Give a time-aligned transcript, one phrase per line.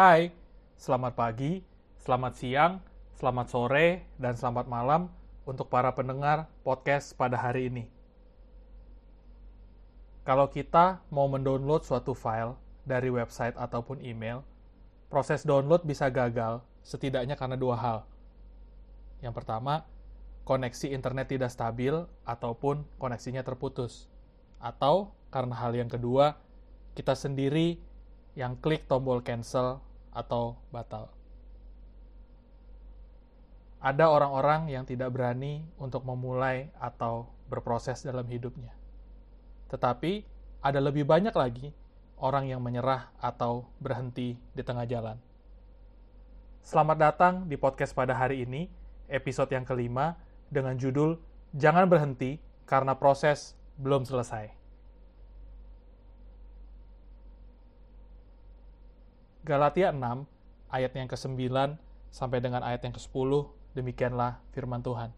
[0.00, 0.32] Hai,
[0.80, 1.60] selamat pagi,
[2.00, 2.80] selamat siang,
[3.20, 5.12] selamat sore, dan selamat malam
[5.44, 7.84] untuk para pendengar podcast pada hari ini.
[10.24, 12.56] Kalau kita mau mendownload suatu file
[12.88, 14.40] dari website ataupun email,
[15.12, 17.98] proses download bisa gagal setidaknya karena dua hal.
[19.20, 19.84] Yang pertama,
[20.48, 21.92] koneksi internet tidak stabil
[22.24, 24.08] ataupun koneksinya terputus.
[24.64, 26.40] Atau karena hal yang kedua,
[26.96, 27.76] kita sendiri
[28.32, 31.10] yang klik tombol cancel atau batal.
[33.80, 38.76] Ada orang-orang yang tidak berani untuk memulai atau berproses dalam hidupnya.
[39.72, 40.26] Tetapi
[40.60, 41.72] ada lebih banyak lagi
[42.20, 45.16] orang yang menyerah atau berhenti di tengah jalan.
[46.60, 48.68] Selamat datang di podcast pada hari ini,
[49.08, 50.20] episode yang kelima,
[50.52, 51.16] dengan judul
[51.56, 52.36] Jangan Berhenti
[52.68, 54.59] Karena Proses Belum Selesai.
[59.50, 59.98] Galatia 6,
[60.70, 61.50] ayat yang ke-9
[62.14, 65.10] sampai dengan ayat yang ke-10, demikianlah firman Tuhan.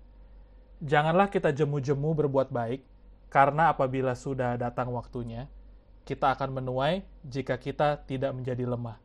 [0.81, 2.81] Janganlah kita jemu-jemu berbuat baik,
[3.29, 5.53] karena apabila sudah datang waktunya,
[6.09, 8.97] kita akan menuai jika kita tidak menjadi lemah.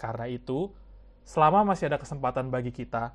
[0.00, 0.72] Karena itu,
[1.20, 3.12] selama masih ada kesempatan bagi kita,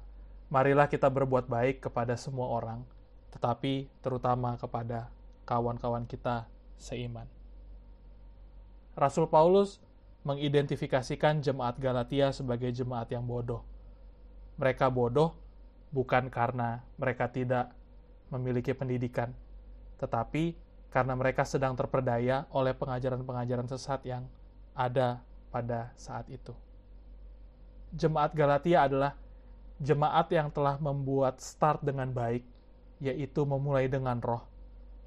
[0.54, 2.86] marilah kita berbuat baik kepada semua orang,
[3.34, 5.10] tetapi terutama kepada
[5.50, 6.46] kawan-kawan kita
[6.78, 7.26] seiman.
[8.94, 9.82] Rasul Paulus
[10.28, 13.64] mengidentifikasikan jemaat Galatia sebagai jemaat yang bodoh.
[14.60, 15.32] Mereka bodoh
[15.96, 17.72] bukan karena mereka tidak
[18.28, 19.32] memiliki pendidikan,
[20.04, 20.60] tetapi
[20.92, 24.28] karena mereka sedang terperdaya oleh pengajaran-pengajaran sesat yang
[24.76, 26.52] ada pada saat itu.
[27.96, 29.16] Jemaat Galatia adalah
[29.80, 32.44] jemaat yang telah membuat start dengan baik,
[33.00, 34.44] yaitu memulai dengan roh.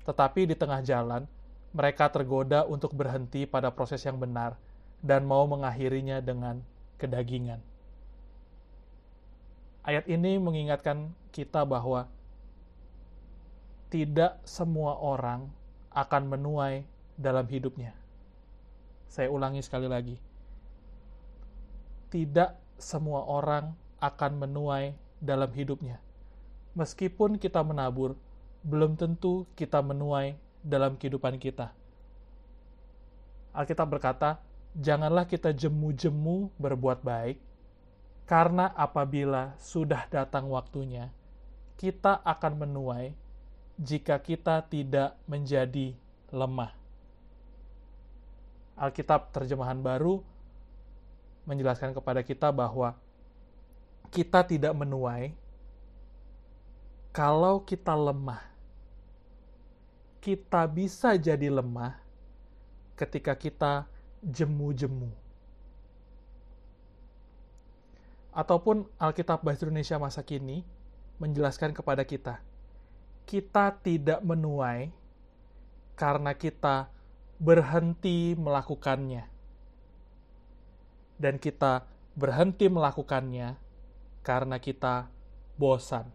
[0.08, 1.28] Tetapi di tengah jalan,
[1.76, 4.56] mereka tergoda untuk berhenti pada proses yang benar,
[5.00, 6.60] dan mau mengakhirinya dengan
[7.00, 7.60] kedagingan.
[9.80, 12.04] Ayat ini mengingatkan kita bahwa
[13.88, 15.48] tidak semua orang
[15.90, 16.84] akan menuai
[17.16, 17.96] dalam hidupnya.
[19.10, 20.16] Saya ulangi sekali lagi.
[22.12, 25.98] Tidak semua orang akan menuai dalam hidupnya.
[26.78, 28.14] Meskipun kita menabur,
[28.62, 31.74] belum tentu kita menuai dalam kehidupan kita.
[33.50, 34.38] Alkitab berkata,
[34.76, 37.38] janganlah kita jemu-jemu berbuat baik,
[38.30, 41.10] karena apabila sudah datang waktunya,
[41.74, 43.16] kita akan menuai
[43.80, 45.96] jika kita tidak menjadi
[46.30, 46.70] lemah.
[48.78, 50.22] Alkitab terjemahan baru
[51.48, 52.94] menjelaskan kepada kita bahwa
[54.12, 55.34] kita tidak menuai
[57.10, 58.46] kalau kita lemah.
[60.20, 61.96] Kita bisa jadi lemah
[62.94, 63.88] ketika kita
[64.24, 65.08] jemu-jemu.
[68.30, 70.62] Ataupun Alkitab Bahasa Indonesia masa kini
[71.18, 72.38] menjelaskan kepada kita,
[73.26, 74.92] kita tidak menuai
[75.98, 76.88] karena kita
[77.40, 79.26] berhenti melakukannya.
[81.20, 81.84] Dan kita
[82.16, 83.56] berhenti melakukannya
[84.24, 85.08] karena kita
[85.56, 86.08] bosan.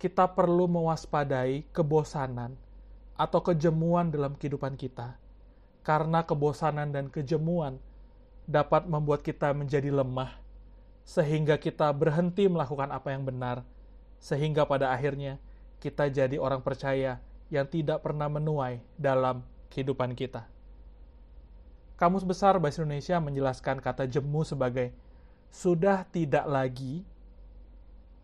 [0.00, 2.56] Kita perlu mewaspadai kebosanan
[3.16, 5.19] atau kejemuan dalam kehidupan kita
[5.80, 7.80] karena kebosanan dan kejemuan
[8.44, 10.36] dapat membuat kita menjadi lemah,
[11.06, 13.62] sehingga kita berhenti melakukan apa yang benar,
[14.20, 15.40] sehingga pada akhirnya
[15.80, 19.42] kita jadi orang percaya yang tidak pernah menuai dalam
[19.72, 20.46] kehidupan kita.
[22.00, 24.88] Kamus Besar Bahasa Indonesia menjelaskan kata jemu sebagai
[25.52, 27.04] sudah tidak lagi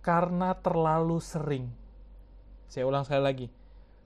[0.01, 1.69] karena terlalu sering.
[2.71, 3.47] Saya ulang sekali lagi.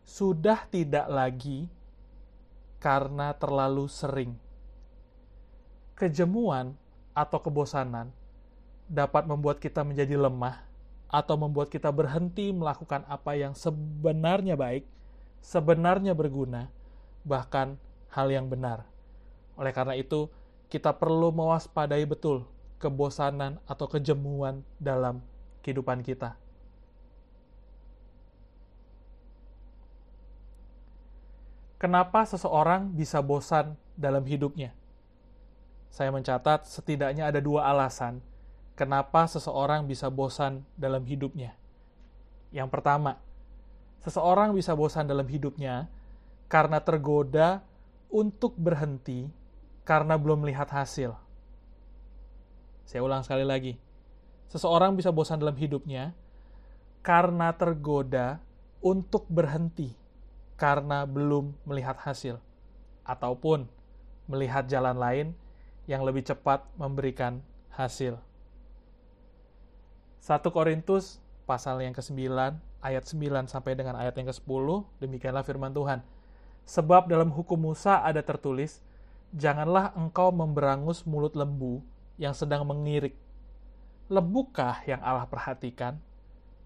[0.03, 1.69] Sudah tidak lagi
[2.81, 4.35] karena terlalu sering.
[5.95, 6.75] Kejemuan
[7.13, 8.09] atau kebosanan
[8.89, 10.65] dapat membuat kita menjadi lemah
[11.13, 14.89] atau membuat kita berhenti melakukan apa yang sebenarnya baik,
[15.45, 16.73] sebenarnya berguna,
[17.23, 17.77] bahkan
[18.17, 18.89] hal yang benar.
[19.61, 20.33] Oleh karena itu,
[20.73, 22.49] kita perlu mewaspadai betul
[22.81, 25.21] kebosanan atau kejemuan dalam
[25.61, 26.40] kehidupan kita.
[31.81, 34.77] Kenapa seseorang bisa bosan dalam hidupnya?
[35.89, 38.21] Saya mencatat setidaknya ada dua alasan
[38.77, 41.57] kenapa seseorang bisa bosan dalam hidupnya.
[42.53, 43.17] Yang pertama,
[44.05, 45.89] seseorang bisa bosan dalam hidupnya
[46.53, 47.65] karena tergoda
[48.13, 49.33] untuk berhenti
[49.89, 51.17] karena belum melihat hasil.
[52.85, 53.81] Saya ulang sekali lagi.
[54.53, 56.13] Seseorang bisa bosan dalam hidupnya
[57.01, 58.37] karena tergoda
[58.85, 59.97] untuk berhenti
[60.61, 62.37] karena belum melihat hasil,
[63.09, 63.65] ataupun
[64.29, 65.27] melihat jalan lain
[65.89, 67.41] yang lebih cepat memberikan
[67.73, 68.21] hasil.
[70.21, 71.17] 1 Korintus
[71.49, 72.29] pasal yang ke-9
[72.85, 74.67] ayat 9 sampai dengan ayat yang ke-10
[75.01, 76.05] demikianlah firman Tuhan.
[76.69, 78.85] Sebab dalam hukum Musa ada tertulis,
[79.33, 81.81] janganlah engkau memberangus mulut lembu
[82.21, 83.17] yang sedang mengirik.
[84.13, 85.97] Lembukah yang Allah perhatikan?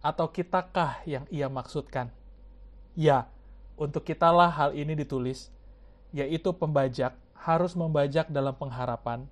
[0.03, 2.13] Atau kitakah yang ia maksudkan?
[2.93, 3.31] Ya,
[3.75, 5.51] untuk kitalah hal ini ditulis,
[6.15, 9.27] yaitu pembajak harus membajak dalam pengharapan,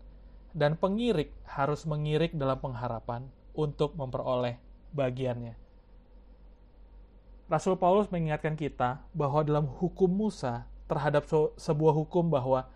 [0.53, 3.25] dan pengirik harus mengirik dalam pengharapan
[3.57, 4.61] untuk memperoleh
[4.93, 5.57] bagiannya.
[7.49, 12.69] Rasul Paulus mengingatkan kita bahwa dalam hukum Musa terhadap sebuah hukum bahwa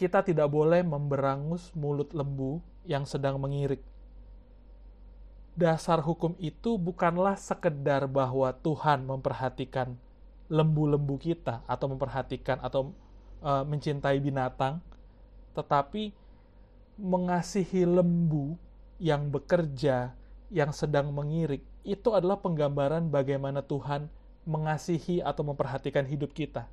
[0.00, 3.84] kita tidak boleh memberangus mulut lembu yang sedang mengirik.
[5.58, 9.98] Dasar hukum itu bukanlah sekedar bahwa Tuhan memperhatikan
[10.48, 12.92] lembu-lembu kita atau memperhatikan atau
[13.44, 14.80] e, mencintai binatang,
[15.52, 16.12] tetapi
[16.98, 18.56] mengasihi lembu
[18.98, 20.16] yang bekerja,
[20.50, 24.10] yang sedang mengirik, itu adalah penggambaran bagaimana Tuhan
[24.48, 26.66] mengasihi atau memperhatikan hidup kita.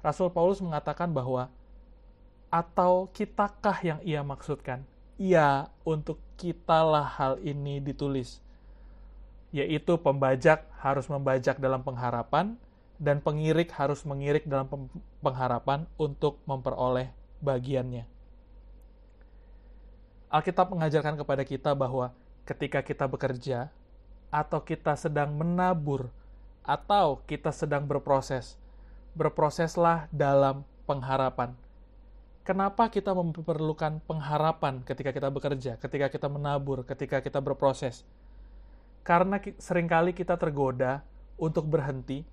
[0.00, 1.52] Rasul Paulus mengatakan bahwa
[2.46, 4.86] atau kitakah yang ia maksudkan?
[5.18, 8.44] Iya, untuk kitalah hal ini ditulis
[9.56, 12.60] yaitu pembajak harus membajak dalam pengharapan
[13.00, 14.68] dan pengirik harus mengirik dalam
[15.24, 17.08] pengharapan untuk memperoleh
[17.40, 18.04] bagiannya.
[20.28, 22.12] Alkitab mengajarkan kepada kita bahwa
[22.44, 23.72] ketika kita bekerja
[24.28, 26.12] atau kita sedang menabur
[26.60, 28.60] atau kita sedang berproses,
[29.16, 31.56] berproseslah dalam pengharapan.
[32.44, 38.04] Kenapa kita memerlukan pengharapan ketika kita bekerja, ketika kita menabur, ketika kita berproses?
[39.06, 41.06] Karena sering kali kita tergoda
[41.38, 42.26] untuk berhenti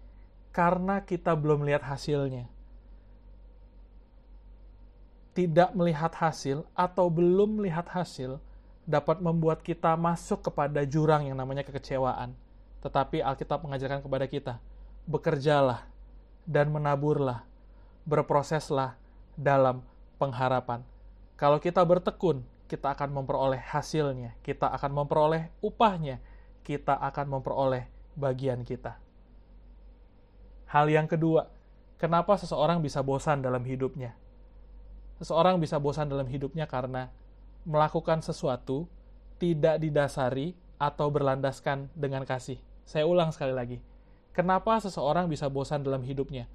[0.50, 2.50] karena kita belum melihat hasilnya.
[5.38, 8.42] Tidak melihat hasil atau belum melihat hasil
[8.90, 12.34] dapat membuat kita masuk kepada jurang yang namanya kekecewaan.
[12.82, 14.54] Tetapi Alkitab mengajarkan kepada kita,
[15.06, 15.86] bekerjalah
[16.46, 17.46] dan menaburlah,
[18.02, 18.98] berproseslah
[19.38, 19.86] dalam
[20.18, 20.82] pengharapan.
[21.38, 26.22] Kalau kita bertekun, kita akan memperoleh hasilnya, kita akan memperoleh upahnya,
[26.64, 28.98] kita akan memperoleh bagian kita.
[30.72, 31.52] Hal yang kedua,
[32.02, 34.18] kenapa seseorang bisa bosan dalam hidupnya?
[35.22, 37.14] Seseorang bisa bosan dalam hidupnya karena
[37.64, 38.90] melakukan sesuatu
[39.38, 42.58] tidak didasari atau berlandaskan dengan kasih.
[42.84, 43.78] Saya ulang sekali lagi.
[44.34, 46.50] Kenapa seseorang bisa bosan dalam hidupnya?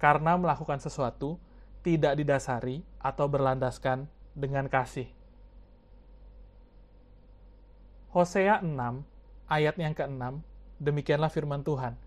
[0.00, 1.36] Karena melakukan sesuatu
[1.84, 5.12] tidak didasari atau berlandaskan dengan kasih.
[8.10, 9.09] Hosea 6
[9.50, 10.38] ayat yang ke-6,
[10.78, 11.98] demikianlah firman Tuhan.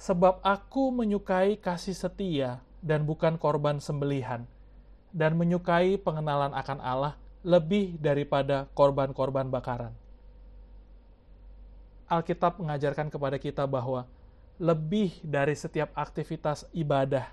[0.00, 4.48] Sebab aku menyukai kasih setia dan bukan korban sembelihan,
[5.14, 7.14] dan menyukai pengenalan akan Allah
[7.44, 9.92] lebih daripada korban-korban bakaran.
[12.08, 14.08] Alkitab mengajarkan kepada kita bahwa
[14.56, 17.28] lebih dari setiap aktivitas ibadah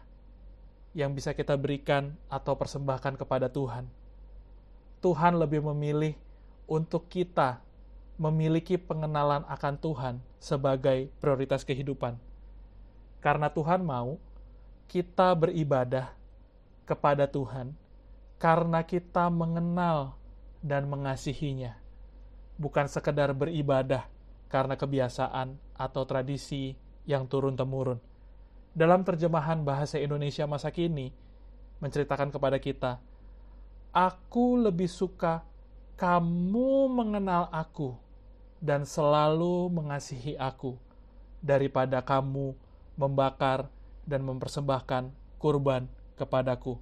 [0.91, 3.87] yang bisa kita berikan atau persembahkan kepada Tuhan,
[4.99, 6.13] Tuhan lebih memilih
[6.67, 7.63] untuk kita
[8.21, 12.21] memiliki pengenalan akan Tuhan sebagai prioritas kehidupan.
[13.17, 14.21] Karena Tuhan mau
[14.85, 16.13] kita beribadah
[16.85, 17.73] kepada Tuhan
[18.37, 20.13] karena kita mengenal
[20.61, 21.81] dan mengasihinya.
[22.61, 24.05] Bukan sekedar beribadah
[24.53, 26.77] karena kebiasaan atau tradisi
[27.09, 27.97] yang turun-temurun.
[28.77, 31.09] Dalam terjemahan bahasa Indonesia masa kini,
[31.81, 33.01] menceritakan kepada kita,
[33.91, 35.43] Aku lebih suka
[35.97, 38.10] kamu mengenal aku
[38.61, 40.77] dan selalu mengasihi aku,
[41.41, 42.53] daripada kamu
[42.93, 43.65] membakar
[44.05, 45.09] dan mempersembahkan
[45.41, 46.77] kurban kepadaku,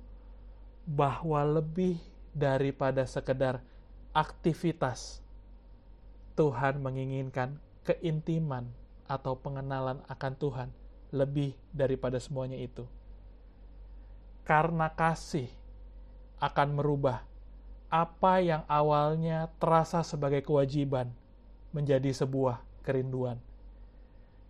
[0.84, 1.96] bahwa lebih
[2.36, 3.64] daripada sekedar
[4.12, 5.24] aktivitas,
[6.36, 7.56] Tuhan menginginkan
[7.88, 8.68] keintiman
[9.08, 10.70] atau pengenalan akan Tuhan
[11.16, 12.84] lebih daripada semuanya itu.
[14.44, 15.48] Karena kasih
[16.44, 17.24] akan merubah
[17.90, 21.10] apa yang awalnya terasa sebagai kewajiban
[21.70, 23.38] menjadi sebuah kerinduan.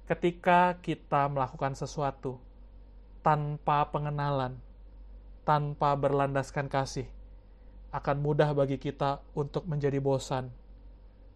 [0.07, 2.41] Ketika kita melakukan sesuatu
[3.21, 4.57] tanpa pengenalan,
[5.45, 7.05] tanpa berlandaskan kasih,
[7.89, 10.49] akan mudah bagi kita untuk menjadi bosan,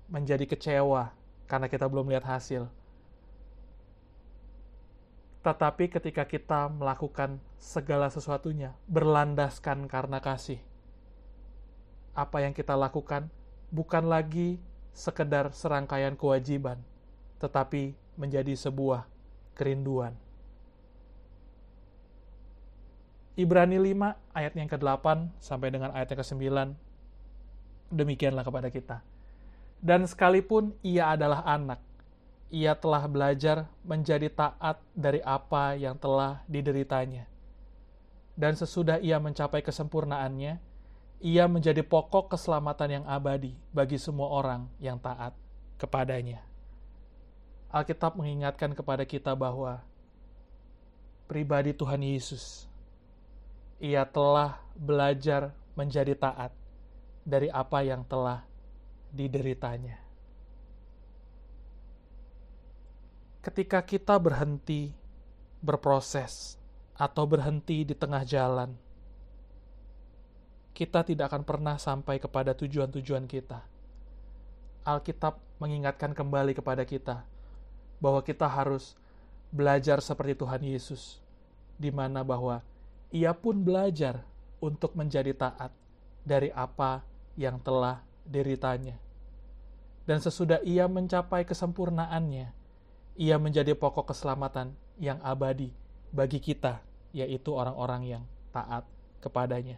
[0.10, 1.14] menjadi kecewa
[1.46, 2.66] karena kita belum lihat hasil.
[5.44, 10.62] Tetapi ketika kita melakukan segala sesuatunya berlandaskan karena kasih,
[12.16, 13.28] apa yang kita lakukan
[13.74, 14.62] bukan lagi
[14.94, 16.78] sekedar serangkaian kewajiban,
[17.42, 19.10] tetapi menjadi sebuah
[19.58, 20.14] kerinduan.
[23.34, 26.46] Ibrani 5 ayat yang ke-8 sampai dengan ayat yang ke-9
[27.90, 28.98] demikianlah kepada kita.
[29.82, 31.82] Dan sekalipun ia adalah anak,
[32.54, 37.26] ia telah belajar menjadi taat dari apa yang telah dideritanya.
[38.38, 40.62] Dan sesudah ia mencapai kesempurnaannya,
[41.24, 45.32] ia menjadi pokok keselamatan yang abadi bagi semua orang yang taat
[45.80, 46.44] kepadanya.
[47.72, 49.80] Alkitab mengingatkan kepada kita bahwa
[51.24, 52.68] pribadi Tuhan Yesus,
[53.80, 56.52] ia telah belajar menjadi taat
[57.24, 58.44] dari apa yang telah
[59.16, 60.04] dideritanya.
[63.40, 64.92] Ketika kita berhenti
[65.64, 66.60] berproses
[67.00, 68.83] atau berhenti di tengah jalan,
[70.74, 73.62] kita tidak akan pernah sampai kepada tujuan-tujuan kita.
[74.84, 77.24] Alkitab mengingatkan kembali kepada kita
[78.02, 78.98] bahwa kita harus
[79.54, 81.22] belajar seperti Tuhan Yesus,
[81.78, 82.66] di mana bahwa
[83.14, 84.26] Ia pun belajar
[84.58, 85.70] untuk menjadi taat
[86.26, 87.06] dari apa
[87.38, 88.98] yang telah deritanya.
[90.10, 92.50] Dan sesudah Ia mencapai kesempurnaannya,
[93.22, 95.70] Ia menjadi pokok keselamatan yang abadi
[96.10, 96.82] bagi kita,
[97.14, 98.84] yaitu orang-orang yang taat
[99.22, 99.78] kepadanya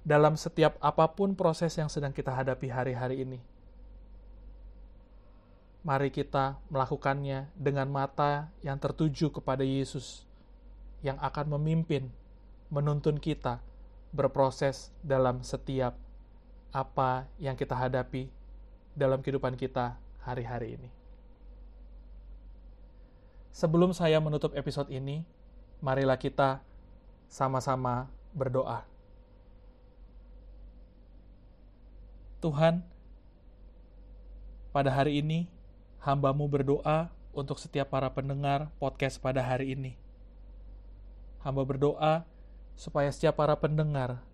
[0.00, 3.40] dalam setiap apa pun proses yang sedang kita hadapi hari-hari ini.
[5.80, 10.28] Mari kita melakukannya dengan mata yang tertuju kepada Yesus,
[11.00, 12.12] yang akan memimpin,
[12.68, 13.64] menuntun kita
[14.12, 15.96] berproses dalam setiap
[16.70, 18.28] apa yang kita hadapi
[18.92, 20.90] dalam kehidupan kita hari-hari ini.
[23.50, 25.26] Sebelum saya menutup episode ini,
[25.82, 26.62] marilah kita
[27.26, 28.86] sama-sama berdoa.
[32.40, 32.80] Tuhan,
[34.72, 35.44] pada hari ini
[36.00, 40.00] hambamu berdoa untuk setiap para pendengar podcast pada hari ini.
[41.44, 42.24] Hamba berdoa
[42.80, 44.24] supaya setiap para pendengar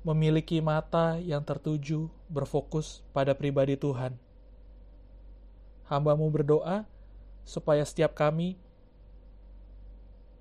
[0.00, 4.16] memiliki mata yang tertuju berfokus pada pribadi Tuhan.
[5.92, 6.88] Hambamu berdoa
[7.44, 8.56] supaya setiap kami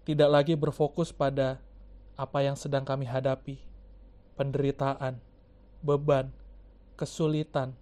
[0.07, 1.59] tidak lagi berfokus pada
[2.15, 3.59] apa yang sedang kami hadapi,
[4.39, 5.19] penderitaan,
[5.83, 6.31] beban,
[7.01, 7.73] kesulitan,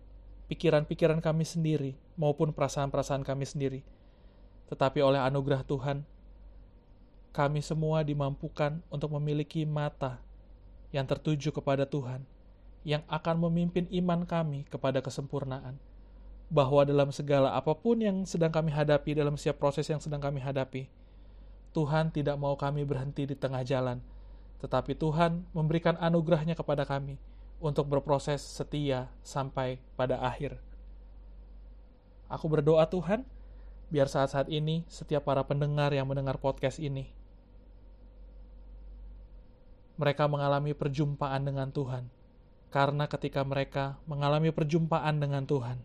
[0.48, 3.84] pikiran-pikiran kami sendiri maupun perasaan-perasaan kami sendiri.
[4.72, 6.08] Tetapi oleh anugerah Tuhan,
[7.36, 10.18] kami semua dimampukan untuk memiliki mata
[10.90, 12.24] yang tertuju kepada Tuhan,
[12.88, 15.78] yang akan memimpin iman kami kepada kesempurnaan.
[16.50, 20.42] Bahwa dalam segala apa pun yang sedang kami hadapi, dalam setiap proses yang sedang kami
[20.42, 20.90] hadapi,
[21.78, 24.02] Tuhan tidak mau kami berhenti di tengah jalan,
[24.58, 27.22] tetapi Tuhan memberikan anugerahnya kepada kami,
[27.60, 30.60] untuk berproses setia sampai pada akhir.
[32.32, 33.28] Aku berdoa Tuhan,
[33.92, 37.12] biar saat-saat ini setiap para pendengar yang mendengar podcast ini,
[40.00, 42.08] mereka mengalami perjumpaan dengan Tuhan.
[42.70, 45.82] Karena ketika mereka mengalami perjumpaan dengan Tuhan,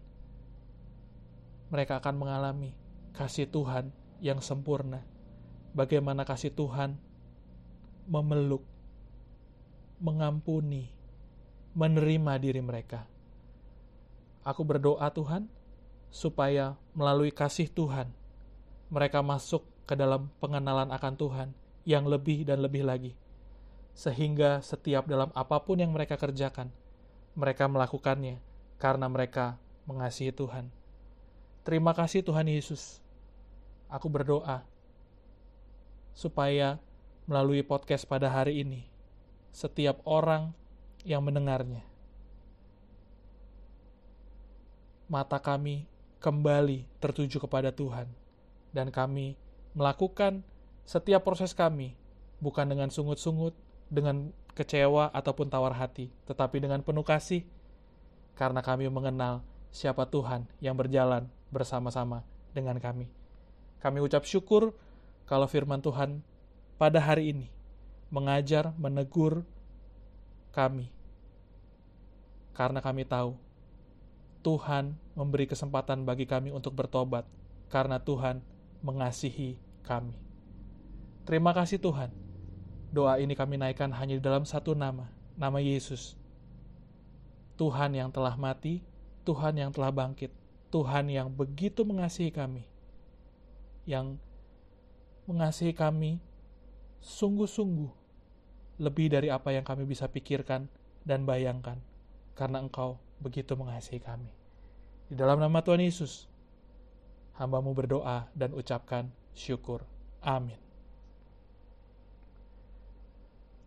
[1.73, 2.77] mereka akan mengalami
[3.17, 3.91] kasih Tuhan
[4.21, 5.03] yang sempurna.
[5.75, 7.01] Bagaimana kasih Tuhan
[8.07, 8.63] memeluk,
[9.99, 10.93] mengampuni,
[11.75, 13.05] menerima diri mereka.
[14.47, 15.51] Aku berdoa Tuhan,
[16.15, 18.15] supaya melalui kasih Tuhan,
[18.87, 21.49] mereka masuk ke dalam pengenalan akan Tuhan
[21.83, 23.13] yang lebih dan lebih lagi.
[23.99, 26.71] Sehingga setiap dalam apa pun yang mereka kerjakan,
[27.35, 28.39] mereka melakukannya
[28.79, 29.59] karena mereka
[29.91, 30.71] mengasihi Tuhan.
[31.67, 33.03] Terima kasih Tuhan Yesus.
[33.91, 34.63] Aku berdoa
[36.15, 36.79] supaya
[37.27, 38.87] melalui podcast pada hari ini,
[39.51, 40.55] setiap orang
[41.05, 41.85] yang mendengarnya.
[45.07, 45.85] Mata kami
[46.19, 48.09] kembali tertuju kepada Tuhan,
[48.73, 49.37] dan kami
[49.77, 50.41] melakukan
[50.89, 51.93] setiap proses kami
[52.41, 53.53] bukan dengan sungut-sungut,
[53.93, 57.45] dengan kecewa ataupun tawar hati, tetapi dengan penuh kasih,
[58.35, 62.25] karena kami mengenal siapa Tuhan yang berjalan bersama-sama
[62.57, 63.13] dengan kami.
[63.85, 64.73] Kami ucap syukur
[65.29, 66.25] kalau firman Tuhan
[66.81, 67.49] pada hari ini
[68.09, 69.45] mengajar, menegur
[70.55, 70.95] kami
[72.55, 73.35] karena kami tahu
[74.47, 77.27] Tuhan memberi kesempatan bagi kami untuk bertobat
[77.73, 78.39] karena Tuhan
[78.85, 80.15] mengasihi kami.
[81.25, 82.13] Terima kasih Tuhan.
[82.93, 86.15] Doa ini kami naikkan hanya dalam satu nama, nama Yesus.
[87.57, 88.85] Tuhan yang telah mati,
[89.25, 90.31] Tuhan yang telah bangkit,
[90.69, 92.69] Tuhan yang begitu mengasihi kami,
[93.89, 94.21] yang
[95.25, 96.21] mengasihi kami
[97.01, 98.04] sungguh-sungguh
[98.81, 100.67] lebih dari apa yang kami bisa pikirkan
[101.07, 101.79] dan bayangkan
[102.35, 104.31] karena engkau begitu mengasihi kami.
[105.07, 106.27] Di dalam nama Tuhan Yesus,
[107.39, 109.87] hambamu berdoa dan ucapkan syukur.
[110.25, 110.59] Amin.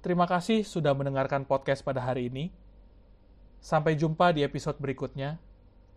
[0.01, 2.53] Terima kasih sudah mendengarkan podcast pada hari ini.
[3.59, 5.35] Sampai jumpa di episode berikutnya.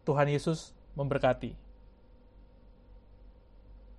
[0.02, 1.69] Tuhan Yesus memberkati.